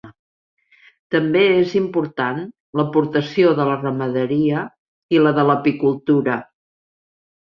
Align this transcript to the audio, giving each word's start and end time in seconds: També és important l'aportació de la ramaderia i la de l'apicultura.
També 1.15 1.43
és 1.57 1.75
important 1.79 2.41
l'aportació 2.81 3.51
de 3.59 3.67
la 3.71 3.77
ramaderia 3.83 4.65
i 5.19 5.23
la 5.27 5.35
de 5.41 5.49
l'apicultura. 5.51 6.41